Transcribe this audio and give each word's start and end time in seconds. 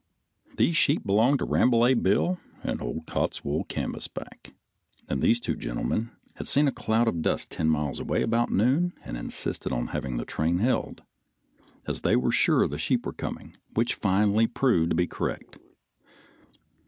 These 0.57 0.75
sheep 0.77 1.03
belong 1.05 1.37
to 1.37 1.45
Rambolet 1.45 2.01
Bill 2.01 2.39
and 2.63 2.81
old 2.81 3.05
Cottswool 3.05 3.67
Canvasback, 3.67 4.51
and 5.07 5.21
these 5.21 5.39
two 5.39 5.55
gentlemen 5.55 6.09
had 6.37 6.47
seen 6.47 6.67
a 6.67 6.71
cloud 6.71 7.07
of 7.07 7.21
dust 7.21 7.51
ten 7.51 7.69
miles 7.69 7.99
away 7.99 8.23
about 8.23 8.49
noon 8.51 8.93
and 9.05 9.15
insisted 9.15 9.71
on 9.71 9.89
having 9.89 10.17
the 10.17 10.25
train 10.25 10.57
held, 10.57 11.03
as 11.85 12.01
they 12.01 12.15
were 12.15 12.31
sure 12.31 12.67
the 12.67 12.79
sheep 12.79 13.05
were 13.05 13.13
coming, 13.13 13.55
which 13.75 13.93
finally 13.93 14.47
proved 14.47 14.89
to 14.89 14.95
be 14.95 15.05
correct. 15.05 15.59